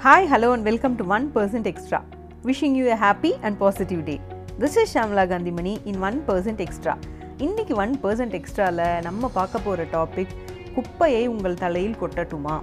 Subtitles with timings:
[0.00, 1.98] Hi, hello, and welcome to 1% Extra.
[2.42, 4.18] Wishing you a happy and positive day.
[4.58, 6.94] This is Shamla Gandhimani in 1% Extra.
[7.38, 10.32] இன்றைக்கி one percent எக்ஸ்ட்ராவில் நம்ம பார்க்க போகிற topic
[10.74, 12.56] குப்பையை உங்கள் தலையில் கொட்டட்டுமா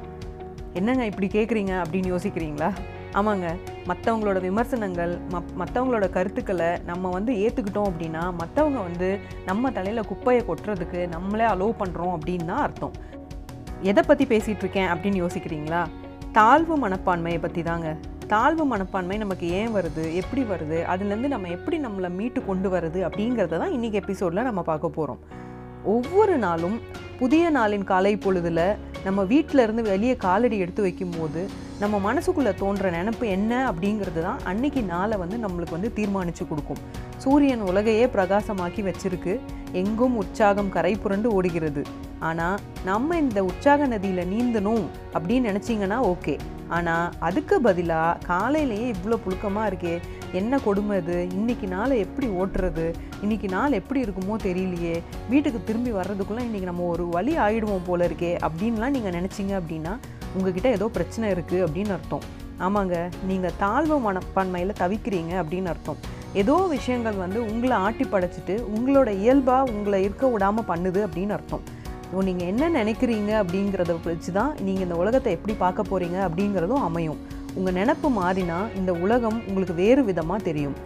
[0.74, 2.70] என்னங்க இப்படி கேட்குறீங்க அப்படின்னு யோசிக்கிறீங்களா
[3.20, 3.48] ஆமாங்க
[3.88, 9.10] மற்றவங்களோட விமர்சனங்கள் மப் மற்றவங்களோட கருத்துக்களை நம்ம வந்து ஏற்றுக்கிட்டோம் அப்படின்னா மற்றவங்க வந்து
[9.46, 12.96] நம்ம தலையில் குப்பையை கொட்டுறதுக்கு நம்மளே அலோவ் பண்ணுறோம் அப்படின்னு தான் அர்த்தம்
[13.84, 15.82] எதை பற்றி பேசிகிட்ருக்கேன் அப்படின்னு யோசிக்கிறீங்களா
[16.38, 17.98] தாழ்வு மனப்பான்மையை பற்றி தாங்க
[18.32, 20.04] தாழ்வு மனப்பான்மை நமக்கு ஏன் வருது?
[20.14, 20.78] எப்படி வருது?
[20.94, 25.22] அதுலேருந்து நம்ம எப்படி நம்மளை மீட்டு கொண்டு வருது அப்படிங்கிறத தான் இன்றைக்கி எபிசோடில் நம்ம பார்க்க போகிறோம்
[25.84, 26.80] ஒவ்வொரு நாளும்
[27.20, 28.64] புதிய நாளின் காலை பொழுதில்
[29.04, 34.84] நம்ம வீட்டில் இருந்து வெளியே காலடி எடுத்து வைக்கும்போது நம்ம மனசுக்குள்ளே தோன்ற நினப்பு என்ன அப்படிங்கிறது தான் அன்னைக்கு
[34.94, 36.84] நாளை வந்து நம்மளுக்கு வந்து தீர்மானித்து கொடுக்கும்.
[37.18, 39.36] சூரியன் உலகையே பிரகாசமாக்கி வச்சிருக்கு.
[39.72, 41.84] எங்கும் உற்சாகம் கரை புரண்டு ஓடுகிறது.
[42.20, 46.36] ஆனால் நம்ம இந்த உற்சாக நதியில் நீந்தணும் அப்படின்னு நினச்சிங்கன்னா ஓகே.
[46.68, 49.96] ஆனால் அதுக்கு பதிலாக காலையிலேயே இவ்வளோ புழுக்கமாக இருக்கே
[50.32, 51.18] என்ன கொடுமை இது?
[51.32, 52.88] இன்னைக்கு நாளை எப்படி ஓட்டுறது?
[53.22, 54.96] இன்னைக்கு நாள் எப்படி இருக்குமோ தெரியலையே.
[55.30, 59.94] வீட்டுக்கு திரும்பி வர்றதுக்குள்ளே இன்றைக்கி நம்ம ஒரு வழி ஆயிடுவோம் போல இருக்கே அப்படின்லாம் நீங்கள் நினச்சிங்க அப்படின்னா
[60.36, 62.26] உங்ககிட்ட ஏதோ பிரச்சனை இருக்குது அப்படின்னு அர்த்தம்.
[62.66, 66.00] ஆமாங்க நீங்கள் தாழ்வு மனப்பான்மையில் தவிக்கிறீங்க அப்படின்னு அர்த்தம்.
[66.34, 71.64] ஏதோ விஷயங்கள் வந்து உங்களை ஆட்டி படைச்சிட்டு உங்களோட இயல்பாக உங்களை இருக்க விடாமல் பண்ணுது அப்படின்னு அர்த்தம்.
[72.12, 77.20] ஸோ நீங்கள் என்ன நினைக்கிறீங்க அப்படிங்கிறத வச்சு தான் நீங்கள் இந்த உலகத்தை எப்படி பார்க்க போகிறீங்க அப்படிங்கிறதும் அமையும்.
[77.58, 80.78] உங்கள் நினப்பு மாறினா இந்த உலகம் உங்களுக்கு வேறு விதமாக தெரியும்.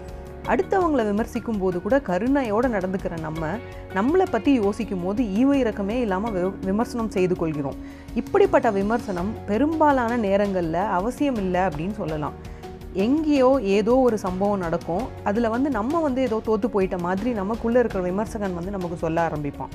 [0.52, 3.49] அடுத்தவங்களை விமர்சிக்கும் போது கூட கருணையோடு நடந்துக்கிற நம்ம
[3.97, 7.77] நம்மளை பற்றி யோசிக்கும் போது ஈவ இறக்கமே இல்லாமல் வி விமர்சனம் செய்து கொள்கிறோம்.
[8.22, 12.38] இப்படிப்பட்ட விமர்சனம் பெரும்பாலான நேரங்களில் அவசியம் இல்லை அப்படின்னு சொல்லலாம்.
[13.05, 15.05] எங்கேயோ ஏதோ ஒரு சம்பவம் நடக்கும்.
[15.30, 19.73] அதில் வந்து நம்ம வந்து ஏதோ தோற்று போயிட்ட மாதிரி நமக்குள்ளே இருக்கிற விமர்சகன் வந்து நமக்கு சொல்ல ஆரம்பிப்பான்.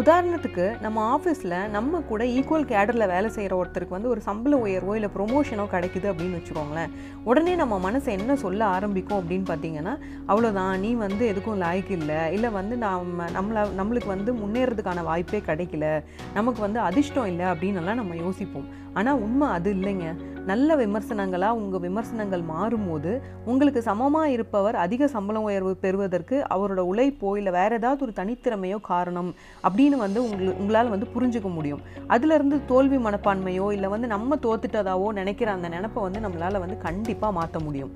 [0.00, 5.10] உதாரணத்துக்கு நம்ம ஆஃபீஸில் நம்ம கூட ஈக்குவல் கேடரில் வேலை செய்கிற ஒருத்தருக்கு வந்து ஒரு சம்பள உயர்வோ இல்லை
[5.16, 6.92] ப்ரொமோஷனோ கிடைக்குது அப்படின்னு வச்சுக்கோங்களேன்.
[7.24, 9.94] உடனே நம்ம மனசை என்ன சொல்ல ஆரம்பிக்கும் அப்படின்னு பார்த்தீங்கன்னா
[10.28, 12.32] அவ்வளோதான் நீ வந்து எதுக்கும் லாய்க்கு இல்லை.
[12.32, 16.02] இல்லை வந்து நம்ம நம்மளை நம்மளுக்கு வந்து முன்னேறதுக்கான வாய்ப்பே கிடைக்கல.
[16.34, 18.68] நமக்கு வந்து அதிர்ஷ்டம் இல்லை அப்படின்னலாம் நம்ம யோசிப்போம்.
[18.98, 20.06] ஆனால் உண்மை அது இல்லைங்க.
[20.50, 23.12] நல்ல விமர்சனங்களாக உங்கள் விமர்சனங்கள் மாறும்போது
[23.50, 29.30] உங்களுக்கு சமமாக இருப்பவர் அதிக சம்பளம் உயர்வு பெறுவதற்கு அவரோட உழைப்போ இல்லை வேறு ஏதாவது ஒரு தனித்திறமையோ காரணம்
[29.68, 31.82] அப்படின்னு வந்து உங்களு உங்களால் வந்து புரிஞ்சுக்க முடியும்.
[32.14, 37.58] அதுலேருந்து தோல்வி மனப்பான்மையோ இல்லை வந்து நம்ம தோத்துட்டதாவோ நினைக்கிற அந்த நினப்பை வந்து நம்மளால் வந்து கண்டிப்பாக மாற்ற
[37.60, 37.92] முடியும்.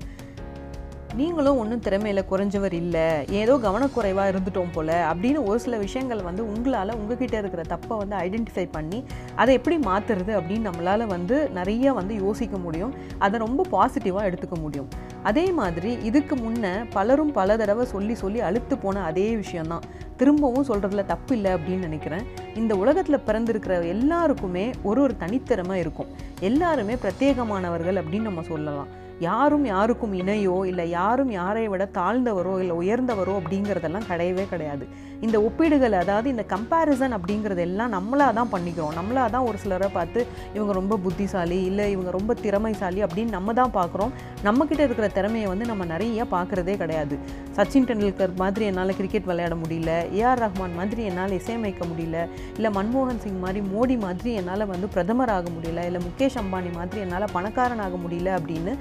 [1.15, 3.25] நீங்களும் ஒன்றும் திறமையில் குறைஞ்சவர் இல்லை.
[3.29, 8.67] ஏதோ கவனக்குறைவாக இருந்துட்டோம் போல் அப்படின்னு ஒரு சில விஷயங்கள் வந்து உங்களால் உங்ககிட்ட இருக்கிற தப்பை வந்து ஐடென்டிஃபை
[8.71, 9.03] பண்ணி
[9.35, 12.93] அதை எப்படி மாற்றுறது அப்படின்னு நம்மளால் வந்து நிறைய வந்து யோசிக்க முடியும்.
[13.17, 14.87] அதை ரொம்ப பாசிட்டிவாக எடுத்துக்க முடியும்.
[15.23, 19.81] அதே மாதிரி இதுக்கு முன்னே பலரும் பல தடவை சொல்லி சொல்லி அழுத்து போன அதே விஷயந்தான்
[20.17, 22.25] திரும்பவும் சொல்கிறதுல தப்பு இல்லை அப்படின்னு நினைக்கிறேன்.
[22.55, 26.07] இந்த உலகத்தில் பிறந்திருக்கிற எல்லாருக்குமே ஒரு ஒரு தனித்திறமை இருக்கும்.
[26.39, 28.99] எல்லாருமே பிரத்யேகமானவர்கள் அப்படின்னு நம்ம சொல்லலாம்.
[29.29, 34.85] யாரும் யாருக்கும் இணையோ இல்லை யாரும் யாரை விட தாழ்ந்தவரோ இல்லை உயர்ந்தவரோ அப்படிங்கிறதெல்லாம் கிடையவே கிடையாது.
[35.25, 38.93] இந்த ஒப்பீடுகள் அதாவது இந்த கம்பேரிசன் அப்படிங்கிறது எல்லாம் நம்மளாக தான் பண்ணிக்கிறோம்.
[38.99, 40.19] நம்மளாக தான் ஒரு சிலரை பார்த்து
[40.55, 44.13] இவங்க ரொம்ப புத்திசாலி இல்லை இவங்க ரொம்ப திறமைசாலி அப்படின்னு நம்ம தான் பார்க்குறோம்.
[44.47, 47.17] நம்மக்கிட்ட இருக்கிற திறமையை வந்து நம்ம நிறைய பார்க்குறதே கிடையாது.
[47.57, 49.91] சச்சின் டெண்டுல்கர் மாதிரி என்னால் கிரிக்கெட் விளையாட முடியல.
[50.21, 52.17] ஏஆர் ரஹ்மான் மாதிரி என்னால் இசையமைக்க முடியல.
[52.57, 55.85] இல்லை மன்மோகன் சிங் மாதிரி மோடி மாதிரி என்னால் வந்து பிரதமர் ஆக முடியல.
[55.91, 58.73] இல்லை முகேஷ் அம்பானி மாதிரி என்னால் பணக்காரன் ஆக முடியல அப்படின்னு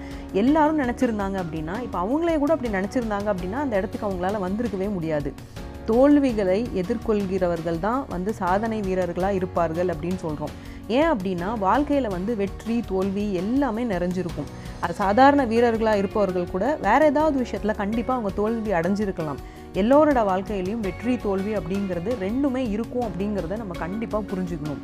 [0.42, 5.32] எல்லாரும் நினச்சிருந்தாங்க அப்படின்னா இப்போ அவங்களே கூட அப்படி நினச்சிருந்தாங்க அப்படின்னா அந்த இடத்துக்கு அவங்களால வந்திருக்கவே முடியாது.
[5.86, 10.52] தோல்விகளை எதிர்கொள்கிறவர்கள் தான் வந்து சாதனை வீரர்களாக இருப்பார்கள் அப்படின்னு சொல்கிறோம்
[10.98, 14.48] ஏன் அப்படின்னா வாழ்க்கையில் வந்து வெற்றி தோல்வி எல்லாமே நிறைஞ்சிருக்கும்.
[14.84, 19.40] அது சாதாரண வீரர்களாக இருப்பவர்கள் கூட வேறு ஏதாவது விஷயத்தில் கண்டிப்பாக அவங்க தோல்வி அடைஞ்சிருக்கலாம்.
[19.74, 24.82] எல்லோரோட வாழ்க்கையிலையும் வெற்றி தோல்வி அப்படிங்கிறது ரெண்டுமே இருக்கும் அப்படிங்கிறத நம்ம கண்டிப்பாக புரிஞ்சுக்கணும்.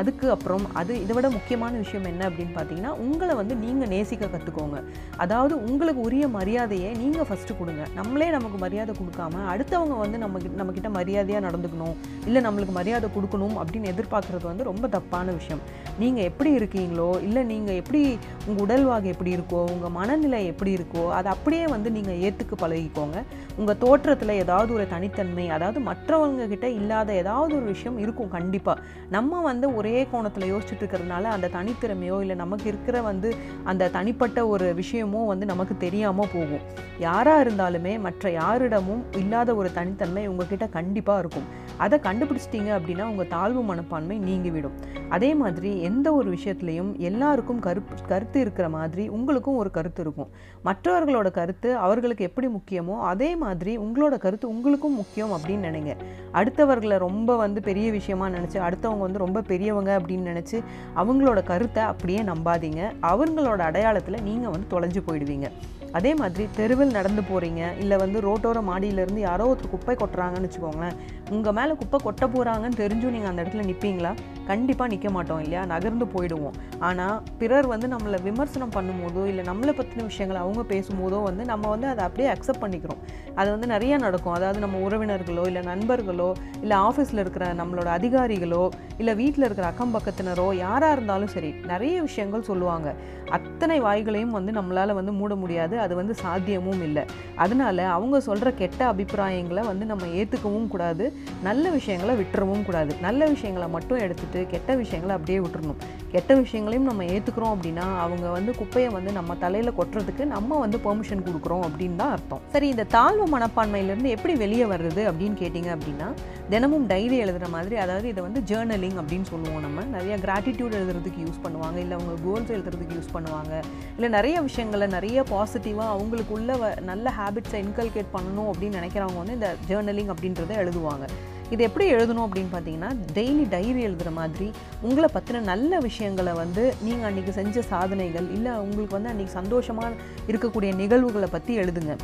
[0.00, 4.78] அதுக்கு அப்புறம் அது இதை விட முக்கியமான விஷயம் என்ன அப்படின்னு பார்த்தீங்கன்னா உங்களை வந்து நீங்கள் நேசிக்க கற்றுக்கோங்க
[5.24, 7.82] அதாவது உங்களுக்கு உரிய மரியாதையை நீங்கள் ஃபஸ்ட்டு கொடுங்க.
[7.98, 11.96] நம்மளே நமக்கு மரியாதை கொடுக்காம அடுத்தவங்க வந்து நம்ம நம்மக்கிட்ட மரியாதையாக நடந்துக்கணும்.
[12.28, 15.62] இல்லை நம்மளுக்கு மரியாதை கொடுக்கணும் அப்படின்னு எதிர்பார்க்குறது வந்து ரொம்ப தப்பான விஷயம்.
[16.02, 18.02] நீங்கள் எப்படி இருக்கீங்களோ இல்லை நீங்கள் எப்படி
[18.48, 23.18] உங்கள் உடல்வாகு எப்படி இருக்கோ உங்கள் மனநிலை எப்படி இருக்கோ அதை அப்படியே வந்து நீங்கள் ஏற்றுக்க பழகிக்கோங்க.
[23.60, 28.82] உங்கள் தோற்றத்தில் ஏதாவது ஒரு தனித்தன்மை அதாவது மற்றவங்க கிட்ட இல்லாத ஏதாவது ஒரு விஷயம் இருக்கும் கண்டிப்பாக
[29.16, 33.28] நம்ம வந்து ஒரு ஒரே கோணத்தில் யோசிச்சுட்டு இருக்கிறதுனால அந்த தனித்திறமையோ இல்லை நமக்கு இருக்கிற வந்து
[33.64, 36.64] அந்த தனிப்பட்ட ஒரு விஷயமோ வந்து நமக்கு தெரியாமல் போகும்.
[36.98, 41.46] யாராக இருந்தாலுமே மற்ற யாரிடமும் இல்லாத ஒரு தனித்தன்மை உங்ககிட்ட கண்டிப்பாக இருக்கும்.
[41.78, 44.76] அதை கண்டுபிடிச்சிட்டிங்க அப்படின்னா உங்கள் தாழ்வு மனப்பான்மை நீங்கிவிடும்.
[45.08, 50.30] அதே மாதிரி எந்த ஒரு விஷயத்துலையும் எல்லாருக்கும் கருப்பு கருத்து இருக்கிற மாதிரி உங்களுக்கும் ஒரு கருத்து இருக்கும்.
[50.64, 55.94] மற்றவர்களோட கருத்து அவர்களுக்கு எப்படி முக்கியமோ அதே மாதிரி உங்களோட கருத்து உங்களுக்கும் முக்கியம் அப்படின்னு நினைங்க.
[56.32, 60.60] அடுத்தவர்களை ரொம்ப வந்து பெரிய விஷயமா நினச்சி அடுத்தவங்க வந்து ரொம்ப பெரியவங்க அப்படின்னு நினச்சி
[60.96, 62.82] அவங்களோட கருத்தை அப்படியே நம்பாதீங்க.
[63.02, 65.48] அவங்களோட அடையாளத்தில் நீங்கள் வந்து தொலைஞ்சு போயிடுவீங்க.
[65.96, 70.96] அதே மாதிரி தெருவில் நடந்து போகிறீங்க இல்லை வந்து ரோட்டோர மாடியிலேருந்து யாரோ ஒருத்தர் குப்பை கொட்டுறாங்கன்னு வச்சுக்கோங்களேன்
[71.30, 74.12] உங்கள் மேலே குப்பை கொட்ட போகிறாங்கன்னு தெரிஞ்சும் நீங்கள் அந்த இடத்துல நிற்பீங்களா
[74.50, 75.62] கண்டிப்பாக நிற்க மாட்டோம் இல்லையா?
[75.72, 76.56] நகர்ந்து போயிடுவோம்.
[76.88, 81.88] ஆனால் பிறர் வந்து நம்மளை விமர்சனம் பண்ணும்போதோ இல்லை நம்மளை பற்றின விஷயங்களை அவங்க பேசும்போதோ வந்து நம்ம வந்து
[81.92, 83.00] அதை அப்படியே அக்செப்ட் பண்ணிக்கிறோம்.
[83.40, 84.36] அது வந்து நிறையா நடக்கும்.
[84.38, 86.28] அதாவது நம்ம உறவினர்களோ இல்லை நண்பர்களோ
[86.62, 88.64] இல்லை ஆஃபீஸில் இருக்கிற நம்மளோட அதிகாரிகளோ
[89.00, 92.88] இல்லை வீட்டில் இருக்கிற அக்கம் பக்கத்தினரோ யாராக இருந்தாலும் சரி நிறைய விஷயங்கள் சொல்லுவாங்க.
[93.36, 95.74] அத்தனை வாய்களையும் வந்து நம்மளால் வந்து மூட முடியாது.
[95.84, 97.04] அது வந்து சாத்தியமும் இல்லை.
[97.44, 101.04] அதனால அவங்க சொல்கிற கெட்ட அபிப்பிராயங்களை வந்து நம்ம ஏற்றுக்கவும் கூடாது.
[101.48, 102.92] நல்ல விஷயங்களை விட்டுறவும் கூடாது.
[103.06, 104.02] நல்ல விஷயங்களை மட்டும்
[104.36, 105.80] எடுத்துட்டு கெட்ட விஷயங்களை அப்படியே விட்டுறணும்.
[106.14, 111.24] கெட்ட விஷயங்களையும் நம்ம ஏற்றுக்கிறோம் அப்படின்னா அவங்க வந்து குப்பையை வந்து நம்ம தலையில் கொட்டுறதுக்கு நம்ம வந்து பெர்மிஷன்
[111.26, 112.42] கொடுக்குறோம் அப்படின்னு தான் அர்த்தம்.
[112.54, 116.08] சரி இந்த தாழ்வு மனப்பான்மையிலேருந்து எப்படி வெளியே வர்றது அப்படின்னு கேட்டிங்க அப்படின்னா
[116.52, 119.84] தினமும் டைரி எழுதுகிற மாதிரி அதாவது இதை வந்து ஜேர்னலிங் அப்படின்னு சொல்லுவோம் நம்ம.
[119.96, 123.54] நிறைய கிராட்டிடியூட் எழுதுறதுக்கு யூஸ் பண்ணுவாங்க இல்லை அவங்க கோல்ஸ் எழுதுறதுக்கு யூஸ் பண்ணுவாங்க.
[123.96, 126.52] இல்லை நிறைய விஷயங்களை நிறைய பாசிட்டிவாக அவங்களுக்குள்ள
[126.90, 131.06] நல்ல ஹேபிட்ஸை இன்கல்கேட் பண்ணணும் அப்படின்னு நினைக்கிறவங்க வந்து இந்த ஜேர்னலிங் அப்படின்றத எழுதுவாங்க.
[131.50, 134.48] இது எப்படி எழுதணும் அப்படின்னு பார்த்தீங்கன்னா டெய்லி டைரி எழுதுகிற மாதிரி
[134.82, 139.92] உங்களை பற்றின நல்ல விஷயங்களை வந்து நீங்கள் அன்றைக்கி செஞ்ச சாதனைகள் இல்லை உங்களுக்கு வந்து அன்றைக்கி சந்தோஷமாக
[140.28, 141.94] இருக்கக்கூடிய நிகழ்வுகளை பற்றி எழுதுங்க.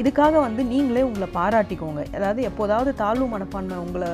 [0.00, 2.00] இதுக்காக வந்து நீங்களே உங்களை பாராட்டிக்கோங்க.
[2.16, 4.08] அதாவது எப்போதாவது தாழ்வு மனப்பான்மை உங்களை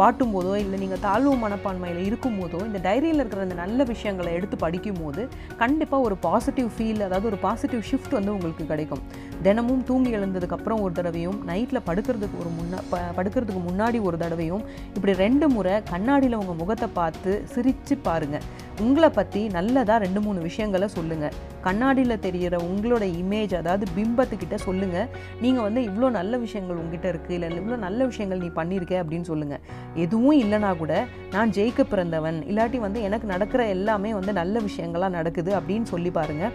[0.00, 5.00] வாட்டும் போதோ இல்லை நீங்கள் தாழ்வு மனப்பான்மையில் இருக்கும்போதோ இந்த டைரியில் இருக்கிற அந்த நல்ல விஷயங்களை எடுத்து படிக்கும்
[5.02, 5.22] போது
[5.62, 9.02] கண்டிப்பாக ஒரு பாசிட்டிவ் ஃபீல் அதாவது ஒரு பாசிட்டிவ் ஷிஃப்ட் வந்து உங்களுக்கு கிடைக்கும்.
[9.46, 14.62] தினமும் தூங்கி எழுந்ததுக்கப்புறம் ஒரு தடவையும் நைட்டில் படுக்கிறதுக்கு ஒரு முன்னா ப படுக்கிறதுக்கு முன்னாடி ஒரு தடவையும்
[14.96, 18.46] இப்படி ரெண்டு முறை கண்ணாடியில் உங்கள் முகத்தை பார்த்து சிரித்து பாருங்கள்
[18.84, 21.34] உங்களை பற்றி நல்லதாக ரெண்டு மூணு விஷயங்களை சொல்லுங்கள்
[21.66, 27.50] கண்ணாடியில் தெரிகிற உங்களோட இமேஜ் அதாவது பிம்பத்துக்கிட்ட சொல்லுங்கள் நீங்கள் வந்து இவ்வளோ நல்ல விஷயங்கள் உங்ககிட்ட இருக்குது இல்லை
[27.58, 29.62] இவ்வளோ நல்ல விஷயங்கள் நீ பண்ணியிருக்க அப்படின்னு சொல்லுங்கள்
[29.94, 35.52] எதுவும் இல்லைனா கூட நான் ஜெயிக்க பிறந்தவன் இல்லாட்டி வந்து எனக்கு நடக்கிற எல்லாமே வந்து நல்ல விஷயங்களாக நடக்குது
[35.52, 36.52] அப்படின்னு சொல்லி பாருங்கள்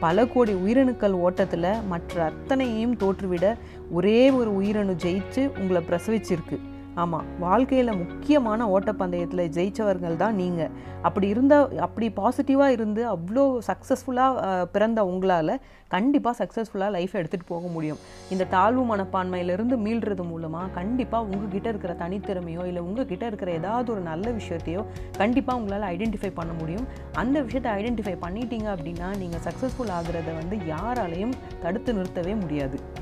[0.00, 3.56] பல கோடி உயிரணுக்கள் ஓட்டத்தில் மற்ற அத்தனையும் தோற்றுவிட
[3.90, 6.58] ஒரே ஒரு உயிரணு ஜெயிச்சு உங்களை பிரசவிச்சிருக்கு.
[7.02, 10.72] ஆமாம் வாழ்க்கையில் முக்கியமான ஓட்டப்பந்தயத்தில் ஜெயித்தவர்கள் தான் நீங்கள்
[11.02, 15.52] அப்படி இருந்தால் அப்படி பாசிட்டிவாக இருந்து அவ்வளோ சக்ஸஸ்ஃபுல்லாக பிறந்த உங்களால்
[15.88, 18.00] கண்டிப்பாக சக்ஸஸ்ஃபுல்லாக லைஃப் எடுத்துகிட்டு போக முடியும்.
[18.30, 24.30] இந்த தாழ்வு மனப்பான்மையிலிருந்து மீள்றது மூலமாக கண்டிப்பாக உங்ககிட்ட இருக்கிற தனித்திறமையோ இல்லை உங்ககிட்ட இருக்கிற ஏதாவது ஒரு நல்ல
[24.30, 24.84] விஷயத்தையோ
[25.18, 26.88] கண்டிப்பாக உங்களால் ஐடென்டிஃபை பண்ண முடியும்.
[27.14, 32.99] அந்த விஷயத்தை ஐடென்டிஃபை பண்ணிட்டீங்க அப்படின்னா நீங்கள் சக்ஸஸ்ஃபுல் ஆகிறத வந்து யாராலையும் தடுத்து நிறுத்தவே முடியாது.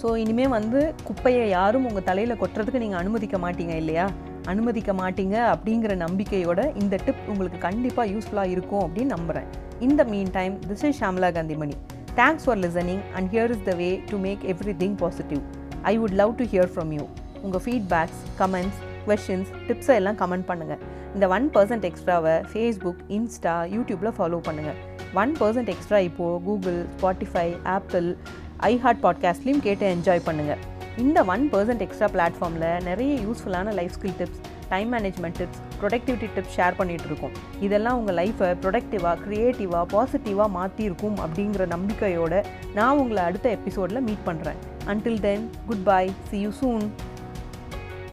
[0.00, 4.04] ஸோ இனிமேல் வந்து குப்பையை யாரும் உங்கள் தலையில் கொட்டுறதுக்கு நீங்கள் அனுமதிக்க மாட்டீங்க இல்லையா?
[4.46, 9.48] அனுமதிக்க மாட்டீங்க அப்படிங்கிற நம்பிக்கையோட இந்த டிப் உங்களுக்கு கண்டிப்பாக யூஸ்ஃபுல்லாக இருக்கும் அப்படின்னு நம்புகிறேன்
[9.80, 11.76] இந்த meantime this is Shamla Gandhimani
[12.14, 14.44] thanks for listening and here is the way to make
[14.80, 15.42] everything positive
[15.84, 17.04] I would love to hear from you
[17.42, 20.80] உங்கள் ஃபீட்பேக்ஸ் கமெண்ட்ஸ் கொஷின்ஸ் டிப்ஸை எல்லாம் கமெண்ட் பண்ணுங்கள்
[21.14, 24.78] இந்த ஒன் பர்சன்ட் எக்ஸ்ட்ராவை ஃபேஸ்புக் இன்ஸ்டா யூடியூப்பில் follow பண்ணுங்கள்
[25.16, 28.08] one percent extra இப்போது Google Spotify Apple
[28.60, 30.60] iHeart பாட்காஸ்ட்லேயும் கேட்டு என்ஜாய் பண்ணுங்கள்
[30.98, 36.56] இந்த ஒன் பர்சன்ட் எக்ஸ்ட்ரா பிளாட்ஃபார்மில் நிறைய யூஸ்ஃபுல்லான life skill tips time management tips productivity tips
[36.56, 37.30] share பண்ணிகிட்டு இருக்கோம்.
[37.60, 44.60] இதெல்லாம் உங்கள் லைஃப்பை ப்ரொடக்டிவாக க்ரியேட்டிவாக பாசிட்டிவாக மாற்றிருக்கும் அப்படிங்கிற நம்பிக்கையோடு நான் உங்களை அடுத்த எபிசோடில் மீட் பண்ணுறேன்
[44.86, 45.50] until then
[45.84, 46.84] goodbye see you soon